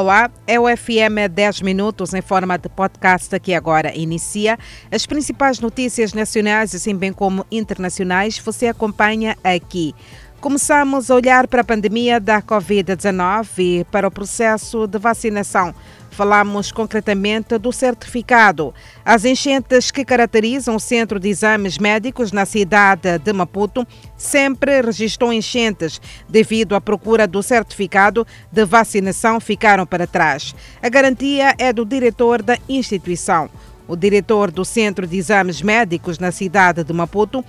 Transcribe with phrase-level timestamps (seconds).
[0.00, 4.56] Olá, é o FM 10 Minutos em forma de podcast que agora inicia.
[4.92, 9.92] As principais notícias nacionais, assim bem como internacionais, você acompanha aqui.
[10.40, 15.74] Começamos a olhar para a pandemia da Covid-19 e para o processo de vacinação.
[16.12, 18.72] Falamos concretamente do certificado.
[19.04, 23.84] As enchentes que caracterizam o Centro de Exames Médicos na cidade de Maputo
[24.16, 30.54] sempre registrou enchentes devido à procura do certificado de vacinação ficaram para trás.
[30.80, 33.50] A garantia é do diretor da instituição.
[33.88, 37.44] O diretor do Centro de Exames Médicos na cidade de Maputo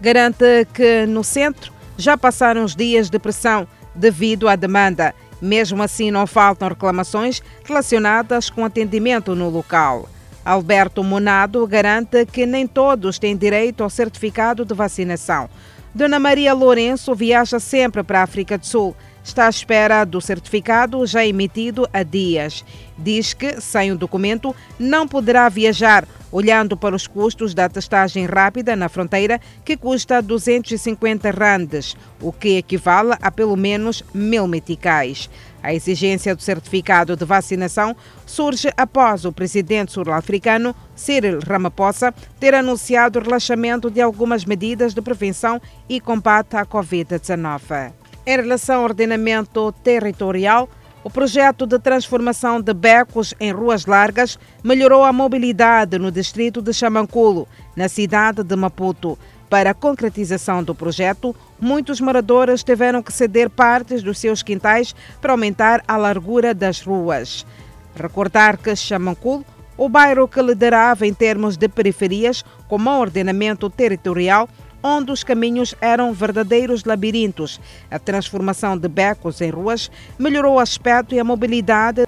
[0.00, 6.10] garante que no centro já passaram os dias de pressão devido à demanda mesmo assim,
[6.10, 10.08] não faltam reclamações relacionadas com atendimento no local.
[10.44, 15.48] Alberto Monado garante que nem todos têm direito ao certificado de vacinação.
[15.94, 18.94] Dona Maria Lourenço viaja sempre para a África do Sul.
[19.24, 22.64] Está à espera do certificado já emitido há dias.
[22.96, 28.74] Diz que, sem o documento, não poderá viajar, olhando para os custos da testagem rápida
[28.76, 35.28] na fronteira, que custa 250 randes, o que equivale a pelo menos mil meticais.
[35.62, 43.18] A exigência do certificado de vacinação surge após o presidente sul-africano Cyril Ramaphosa ter anunciado
[43.18, 47.92] o relaxamento de algumas medidas de prevenção e combate à Covid-19.
[48.24, 50.68] Em relação ao ordenamento territorial,
[51.06, 56.72] o projeto de transformação de becos em ruas largas melhorou a mobilidade no distrito de
[56.72, 59.16] Chamanculo, na cidade de Maputo.
[59.48, 65.32] Para a concretização do projeto, muitos moradores tiveram que ceder partes dos seus quintais para
[65.32, 67.46] aumentar a largura das ruas.
[67.94, 69.44] Recordar que Chamanculo,
[69.76, 74.48] o bairro que liderava em termos de periferias, com mau ordenamento territorial,
[74.86, 77.60] onde os caminhos eram verdadeiros labirintos.
[77.90, 82.06] A transformação de becos em ruas melhorou o aspecto e a mobilidade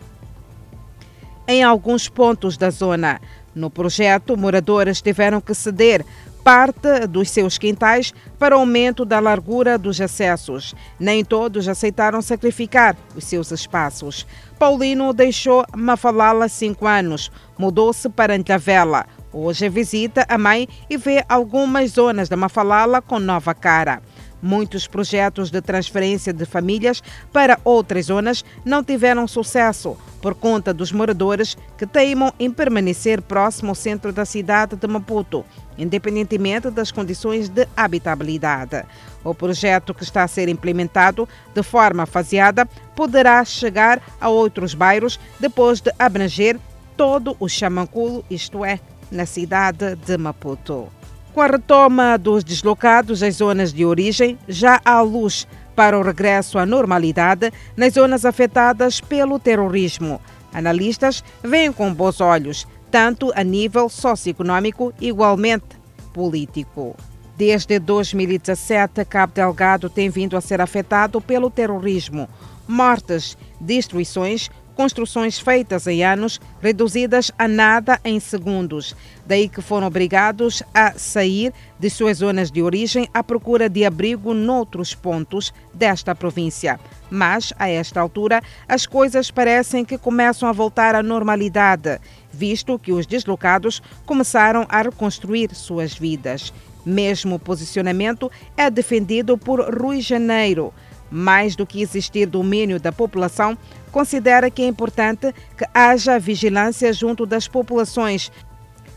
[1.46, 3.20] em alguns pontos da zona.
[3.54, 6.04] No projeto, moradores tiveram que ceder
[6.44, 10.74] parte dos seus quintais para o aumento da largura dos acessos.
[11.00, 14.24] Nem todos aceitaram sacrificar os seus espaços.
[14.58, 19.04] Paulino deixou Mafalala cinco anos, mudou-se para Antavela.
[19.40, 24.02] Hoje visita a mãe e vê algumas zonas da Mafalala com nova cara.
[24.42, 27.00] Muitos projetos de transferência de famílias
[27.32, 33.68] para outras zonas não tiveram sucesso por conta dos moradores que teimam em permanecer próximo
[33.68, 35.44] ao centro da cidade de Maputo,
[35.78, 38.84] independentemente das condições de habitabilidade.
[39.22, 42.66] O projeto que está a ser implementado de forma faseada
[42.96, 46.58] poderá chegar a outros bairros depois de abranger
[46.96, 50.88] todo o Chamanculo, isto é, na cidade de Maputo.
[51.34, 55.46] Com a retoma dos deslocados às zonas de origem, já há luz
[55.76, 60.20] para o regresso à normalidade nas zonas afetadas pelo terrorismo.
[60.52, 65.78] Analistas veem com bons olhos, tanto a nível socioeconômico, igualmente
[66.12, 66.96] político.
[67.36, 72.28] Desde 2017, Cabo Delgado tem vindo a ser afetado pelo terrorismo.
[72.66, 78.94] Mortes, destruições, construções feitas em anos reduzidas a nada em segundos.
[79.26, 84.32] Daí que foram obrigados a sair de suas zonas de origem à procura de abrigo
[84.32, 86.78] noutros pontos desta província.
[87.10, 91.98] Mas, a esta altura, as coisas parecem que começam a voltar à normalidade,
[92.32, 96.54] visto que os deslocados começaram a reconstruir suas vidas.
[96.86, 100.72] Mesmo posicionamento é defendido por Rui Janeiro.
[101.10, 103.56] Mais do que existir domínio da população,
[103.90, 108.30] considera que é importante que haja vigilância junto das populações,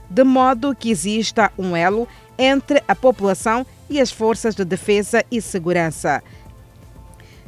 [0.09, 2.07] de modo que exista um elo
[2.37, 6.21] entre a população e as forças de defesa e segurança.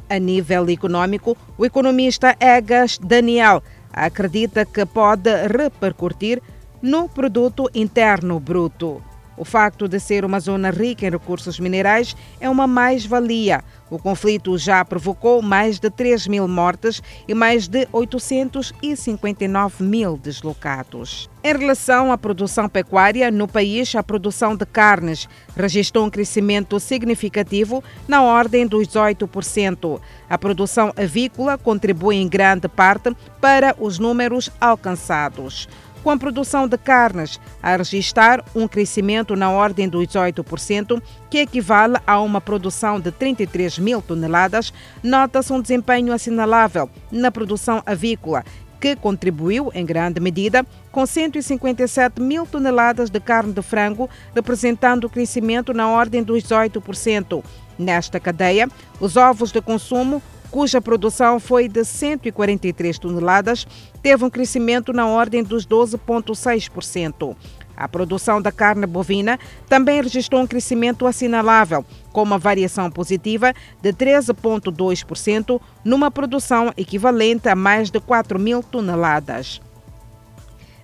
[0.08, 6.42] A nível econômico, o economista Egas Daniel acredita que pode repercutir
[6.82, 9.02] no produto interno bruto.
[9.36, 13.62] O facto de ser uma zona rica em recursos minerais é uma mais-valia.
[13.90, 21.28] O conflito já provocou mais de 3 mil mortes e mais de 859 mil deslocados.
[21.42, 27.84] Em relação à produção pecuária, no país, a produção de carnes registrou um crescimento significativo
[28.08, 30.00] na ordem dos 18%.
[30.28, 35.68] A produção avícola contribui em grande parte para os números alcançados
[36.04, 41.96] com a produção de carnes a registrar um crescimento na ordem dos 18%, que equivale
[42.06, 44.70] a uma produção de 33 mil toneladas,
[45.02, 48.44] nota-se um desempenho assinalável na produção avícola,
[48.78, 55.10] que contribuiu em grande medida com 157 mil toneladas de carne de frango, representando o
[55.10, 57.42] crescimento na ordem dos 18%.
[57.78, 58.68] Nesta cadeia,
[59.00, 60.22] os ovos de consumo
[60.54, 63.66] cuja produção foi de 143 toneladas,
[64.00, 67.36] teve um crescimento na ordem dos 12,6%.
[67.76, 69.36] A produção da carne bovina
[69.68, 73.52] também registrou um crescimento assinalável, com uma variação positiva
[73.82, 79.60] de 13,2%, numa produção equivalente a mais de 4 mil toneladas.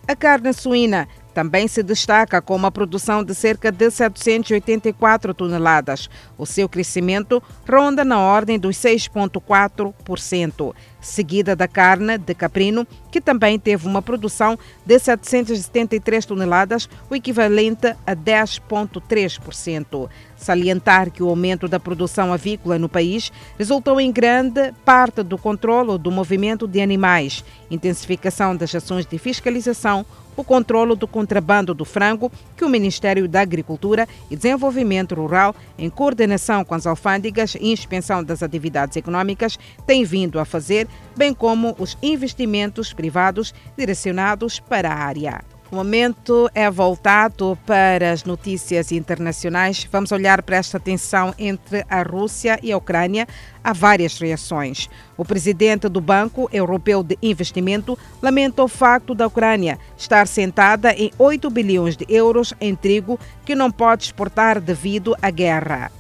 [0.09, 6.09] A carne suína também se destaca com uma produção de cerca de 784 toneladas.
[6.37, 13.59] O seu crescimento ronda na ordem dos 6,4%, seguida da carne de caprino, que também
[13.59, 20.09] teve uma produção de 773 toneladas, o equivalente a 10,3%.
[20.37, 25.99] Salientar que o aumento da produção avícola no país resultou em grande parte do controlo
[25.99, 30.07] do movimento de animais, intensificação das ações de fiscalização,
[30.37, 35.91] o controlo do contrabando do frango que o Ministério da Agricultura e Desenvolvimento Rural, em
[35.91, 41.75] coordenação com as alfândegas e inspeção das atividades econômicas, tem vindo a fazer, bem como
[41.79, 45.41] os investimentos privados direcionados para a área.
[45.71, 49.87] O momento é voltado para as notícias internacionais.
[49.93, 53.29] Vamos olhar para esta tensão entre a Rússia e a Ucrânia.
[53.63, 54.91] Há várias reações.
[55.17, 61.13] O presidente do Banco Europeu de Investimento lamenta o facto da Ucrânia estar sentada em
[61.17, 65.93] 8 bilhões de euros em trigo que não pode exportar devido à guerra.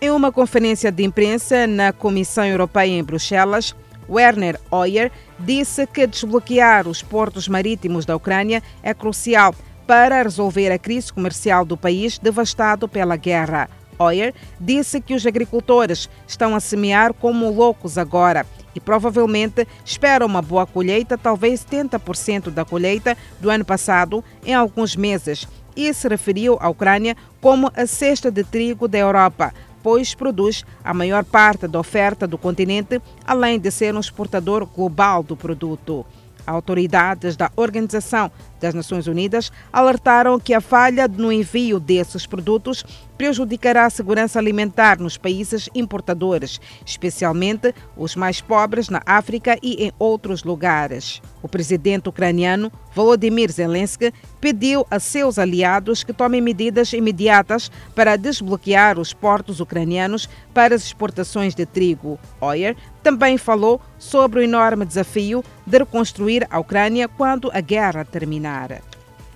[0.00, 3.74] Em uma conferência de imprensa na Comissão Europeia em Bruxelas,
[4.08, 9.54] Werner Hoyer disse que desbloquear os portos marítimos da Ucrânia é crucial
[9.86, 13.68] para resolver a crise comercial do país devastado pela guerra.
[13.98, 20.42] Hoyer disse que os agricultores estão a semear como loucos agora e provavelmente esperam uma
[20.42, 25.46] boa colheita, talvez 70% da colheita do ano passado, em alguns meses,
[25.76, 29.52] e se referiu à Ucrânia como a cesta de trigo da Europa,
[29.84, 35.22] pois produz a maior parte da oferta do continente, além de ser um exportador global
[35.22, 36.06] do produto.
[36.46, 38.30] Autoridades da Organização
[38.64, 42.82] das Nações Unidas alertaram que a falha no envio desses produtos
[43.18, 49.92] prejudicará a segurança alimentar nos países importadores, especialmente os mais pobres na África e em
[49.98, 51.20] outros lugares.
[51.42, 58.98] O presidente ucraniano Volodymyr Zelensky pediu a seus aliados que tomem medidas imediatas para desbloquear
[58.98, 62.18] os portos ucranianos para as exportações de trigo.
[62.40, 68.53] Oyer também falou sobre o enorme desafio de reconstruir a Ucrânia quando a guerra terminar.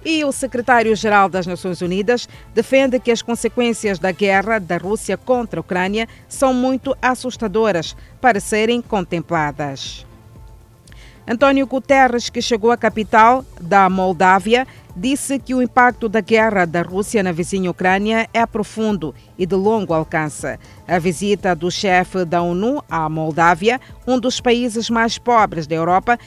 [0.04, 5.58] E o secretário-geral das Nações Unidas defende que as consequências da guerra da Rússia contra
[5.58, 10.06] a Ucrânia são muito assustadoras para serem contempladas.
[11.30, 14.66] António Guterres, que chegou à capital da Moldávia,
[14.96, 19.54] disse que o impacto da guerra da Rússia na vizinha Ucrânia é profundo e de
[19.54, 20.58] longo alcance.
[20.86, 26.18] A visita do chefe da ONU à Moldávia, um dos países mais pobres da Europa,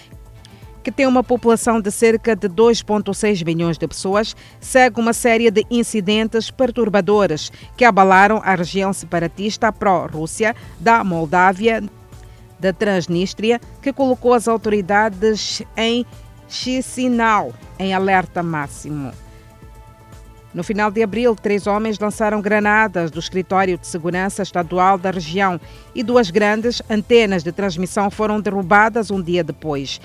[0.83, 5.65] que tem uma população de cerca de 2,6 milhões de pessoas, segue uma série de
[5.69, 11.83] incidentes perturbadores que abalaram a região separatista pró-Rússia da Moldávia,
[12.59, 16.05] da Transnistria, que colocou as autoridades em
[16.47, 19.11] Chisinau em alerta máximo.
[20.53, 25.59] No final de abril, três homens lançaram granadas do escritório de segurança estadual da região
[25.95, 30.01] e duas grandes antenas de transmissão foram derrubadas um dia depois.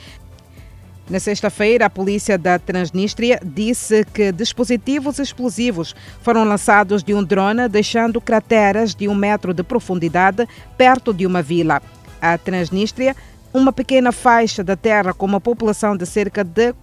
[1.09, 7.69] Na sexta-feira, a polícia da Transnistria disse que dispositivos explosivos foram lançados de um drone,
[7.69, 11.81] deixando crateras de um metro de profundidade perto de uma vila.
[12.21, 13.15] A Transnistria,
[13.55, 16.75] uma pequena faixa da terra com uma população de cerca de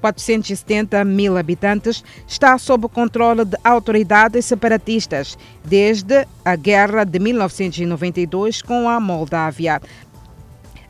[0.00, 8.88] 470 mil habitantes, está sob controle de autoridades separatistas desde a guerra de 1992 com
[8.88, 9.80] a Moldávia.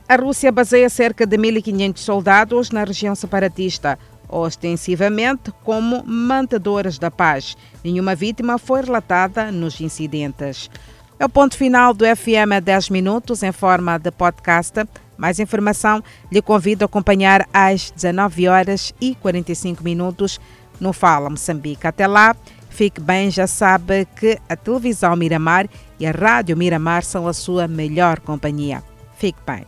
[0.09, 3.99] A Rússia baseia cerca de 1.500 soldados na região separatista,
[4.29, 7.57] ostensivamente como mantedores da paz.
[7.83, 10.71] Nenhuma vítima foi relatada nos incidentes.
[11.19, 14.87] É o ponto final do FM a 10 minutos em forma de podcast.
[15.17, 20.39] Mais informação lhe convido a acompanhar às 19 horas e 45 minutos
[20.79, 21.85] no Fala Moçambique.
[21.85, 22.37] Até lá,
[22.71, 25.67] fique bem, já sabe que a televisão Miramar
[25.99, 28.85] e a rádio Miramar são a sua melhor companhia.
[29.17, 29.67] Fique bem.